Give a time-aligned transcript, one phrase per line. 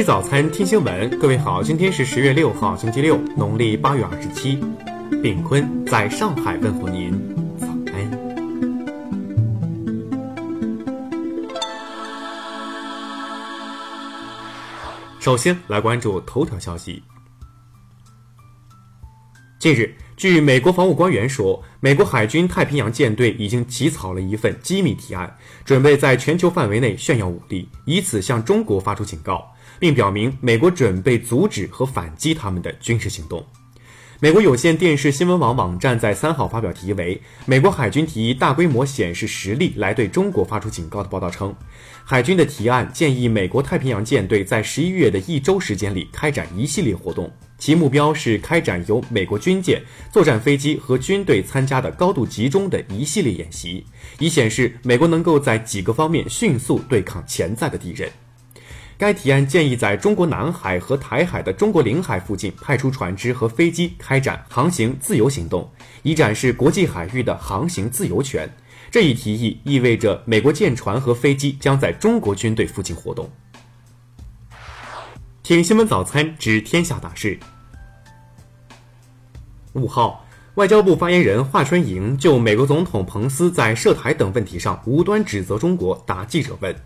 [0.00, 1.18] 吃早餐，听新闻。
[1.18, 4.58] 各位好，今天是十月六号，星期六，农历八月二十七。
[5.22, 7.12] 炳坤在上海问候您，
[7.58, 8.10] 早安。
[15.20, 17.02] 首先来关注头条消息。
[19.58, 33.44] 近日，据美国防务官员说，美国海军太平洋舰队已经起草了一份机密提案，准备在全球范围内炫耀武力，以此向中国发出警告，并表明美国准备阻止和反击他们的军事行动。
[34.22, 37.16] 美国有线电视新闻网网站在三号发表题为
[37.46, 41.56] 《美国海军提议大规模显示实力来对中国发出警告》的报道称，
[42.04, 47.32] 海军的提案建议美国太平洋舰队在十一月的一周时间里开展一系列活动。
[47.56, 53.86] 其目标是开展由美国军舰、作战飞机和军队参加的高度集中的一系列演习，
[54.18, 58.10] 以显示美国能够在几个方面迅速对抗潜在的敌人。
[59.00, 65.66] 该提案建议在中国南海和台海的中国领海附近派出船只和飞机开展航行自由行动，
[66.02, 68.46] 以展示国际海域的航行自由权。
[68.90, 73.30] 这一提议意味着美国舰船和飞机将在中国军队附近活动。
[75.42, 77.38] 听新闻早餐知天下大事。
[79.72, 86.76] 五号，外交部发言人华春莹就美国总统彭斯在涉台等问题上无端指责中国答记者问，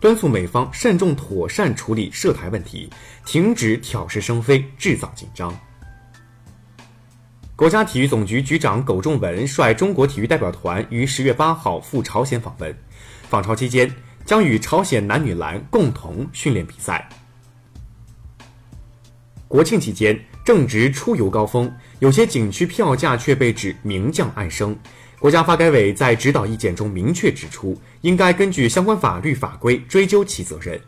[0.00, 2.88] 敦促美方慎重妥善处理涉台问题，
[3.26, 5.54] 停止挑事生非、制造紧张。
[7.54, 12.74] 国家体育总局局长苟仲文率中国体育代表团于十月八号赴朝鲜访问，
[13.28, 17.06] 访朝期间将与朝鲜男女篮共同训练比赛。
[19.46, 24.76] 国庆期间正值出游高峰，有些景区票价却被指明降暗升。
[25.18, 30.80] 国家发改委在指导意见中明确指出，应该根据相关法律法规追究其责任。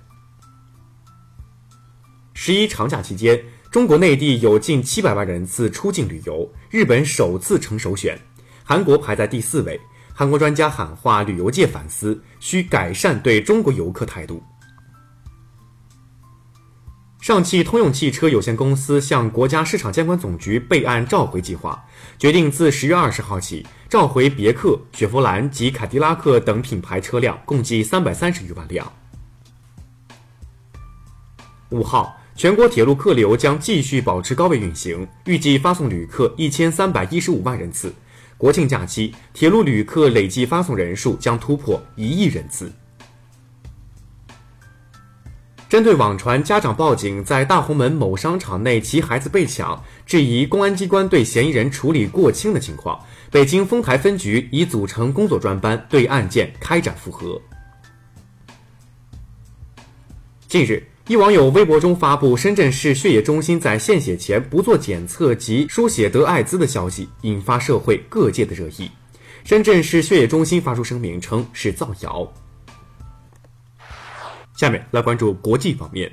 [2.32, 3.38] 十一长假期间，
[3.70, 8.18] 中国内地有近七百万人次出境旅游，日本首次成首选，
[8.64, 9.78] 韩国排在第四位。
[10.14, 14.42] 韩国专家喊话旅游界反思，需改善对中国游客态度。
[17.22, 21.80] 上汽通用汽车有限公司向国家市场监管总局备案召回计划，
[22.18, 28.92] 决定自十月二十号起召回别克、雪佛兰及凯迪拉克等品牌车辆，共计三百三十余万辆。
[31.70, 37.94] 五号，全国铁路客流将继续保持高位运行，预计发送旅客一千三百一十五万人次。
[38.36, 42.72] 国庆假期，铁路旅客累计发送人数将突破一亿人次。
[45.72, 57.40] 针对网传家长报警在大红门某商场内其孩子被抢，质疑公安机关对嫌疑人处理过轻的情况，北京丰台分局已组成工作专班对案件开展复核。
[60.46, 68.90] 近日，一网友微博中发布深圳市血液中心在献血前不做检测及输血得艾滋的消息，引发社会各界的热议。
[69.42, 72.30] 深圳市血液中心发出声明称是造谣。
[74.62, 76.08] 下面来关注国际方面。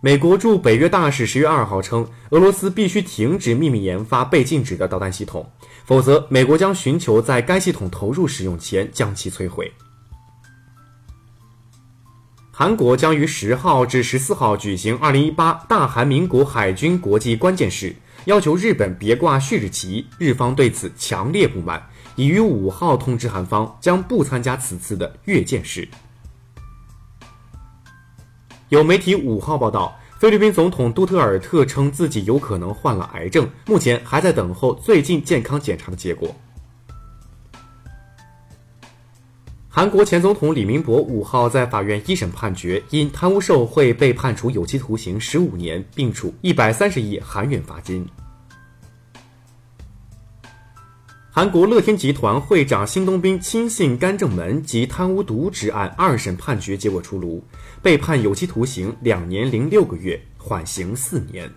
[0.00, 5.52] 美国驻北约大使十月二号称，俄罗斯必须停止秘密研发被禁止的导弹系统，
[5.84, 9.70] 否则美国将寻求在该系统投入使用前将其摧毁。
[12.50, 17.94] 韩国将于十号至十四号举行二零一八大韩民国海军国际关键式，
[18.24, 25.86] 要求日本别挂旭日旗，日方对此强烈不满，已于五号通知韩方将不参加此次的阅舰式。
[28.72, 36.34] 有媒体五号报道，菲律宾总统杜特尔特称自己有可能患了癌症，目前还在等候最近健康检查的结果。
[39.68, 48.08] 韩国前总统李明博五号在法院一审判决，因贪污受贿被判处有期徒刑十五年，并处一百三十亿韩元罚金。
[51.34, 57.42] 韩国乐天集团会长辛东斌亲信干正门及贪污渎职案二审判决结果出炉，
[57.80, 61.50] 被判有期徒刑两年零六个月，缓刑四年。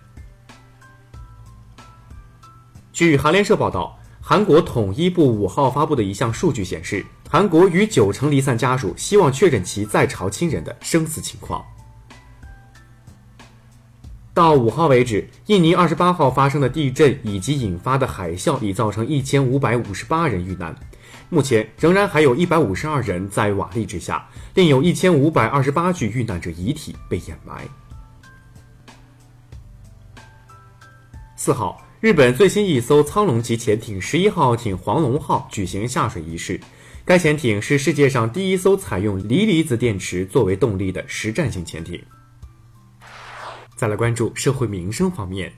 [2.90, 11.62] 据韩联社报道，韩国统一部五号发布的一项数据显示，韩国逾九成离散家属希望确认其在朝亲人的生死情况。
[14.36, 20.76] 到五号为止，印尼二十八号发生的地震以及引发的海啸已造成一千五百五十八人遇难，
[21.30, 27.66] 目前仍然还有一百五十二人在瓦砾之下，另有一千五百二十八具遇难者遗体被掩埋。
[31.34, 36.60] 四号，日本最新一艘苍龙级潜艇十一号艇“黄龙号”举行下水仪式，
[37.06, 41.98] 该潜艇是世界上第一艘采用锂离子电池作为动力的实战性潜艇。
[43.76, 45.52] 再来关注社会民生方面。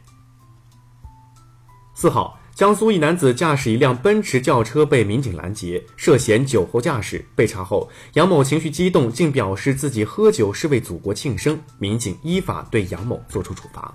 [1.94, 7.24] 四号，江苏一男子驾驶一辆奔驰轿车被民警拦截，涉嫌酒后驾驶。
[7.34, 11.58] 被查后，杨某情绪激动，竟表示自己喝酒是为祖国庆生。
[11.78, 13.94] 民警依法对杨某作出处罚。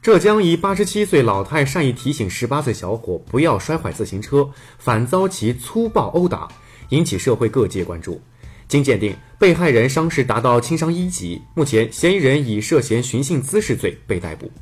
[0.00, 4.48] 浙江一八十七岁老太善意提醒十八岁小伙不要摔坏自行车，
[4.78, 6.48] 反遭其粗暴殴打，
[6.90, 8.20] 引起社会各界关注。
[8.68, 14.52] 经鉴定，被害人伤势达到轻伤一级，目前嫌疑人以涉嫌寻衅滋事罪被逮捕。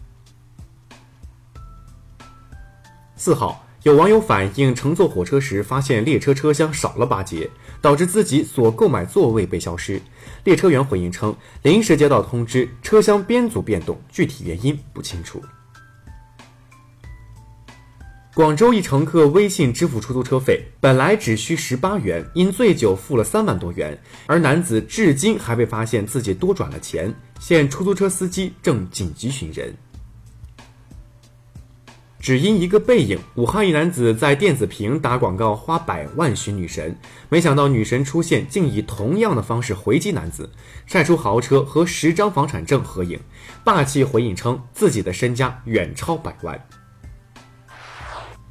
[3.16, 7.50] 四号，有网友反映乘坐火车时发现列车车厢少了八节，
[7.80, 10.00] 导致自己所购买座位被消失。
[10.44, 15.42] 列车员回应称，临时接到通知，车厢编组变动，具体原因不清楚。
[18.36, 29.74] 广州一乘客微信支付出租车费，本来只需十八元，因醉酒付了三万多元，而男子至今还未发现自己多转了钱，现出租车司机正紧急寻人。
[32.20, 36.94] 只因一个背影，武汉一男子在电子屏打广告花百万寻女神，
[37.30, 40.50] 没想到女神出现竟以同样的方式回击男子，
[40.84, 43.18] 晒出豪车和十张房产证合影，
[43.64, 46.62] 霸气回应称自己的身家远超百万。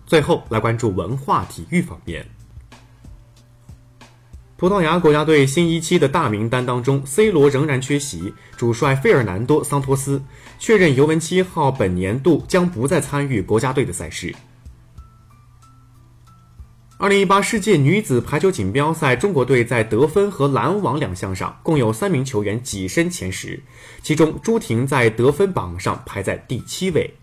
[0.06, 2.26] 最后来关注文化体育方面。
[4.58, 10.22] 葡萄牙国家队新一期的大名单当中，C 罗仍然缺席，主帅费尔南多·桑托斯
[10.58, 14.34] 确认尤文七号本年度将不再参与国家队的赛事。
[16.98, 23.62] 二零一八世界女子排球锦标赛，中国队在得分和拦网两项上共有三名球员跻身前十，
[24.02, 27.14] 其中朱婷在得分榜上排在第七位。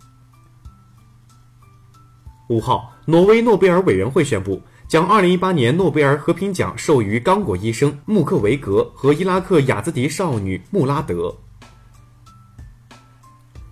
[2.52, 4.60] 五号，挪威诺贝尔委员会宣布。
[4.88, 11.34] 将2018年诺贝尔和平奖授予刚果医生穆克维格和伊拉克雅兹迪少女穆拉德。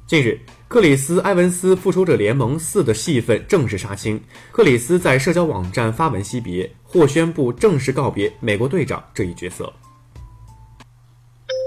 [0.07, 4.19] 近日，克里斯·埃文斯《复仇者联盟四》的戏份正式杀青，
[4.51, 9.71] 克里斯在社交网站发文惜别，或宣布正式告别美国队长这一角色。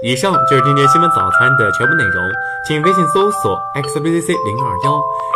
[0.04, 2.22] 以上就是今天新闻早餐的全部内容，
[2.66, 5.00] 请微信搜索 xbcc 零二幺，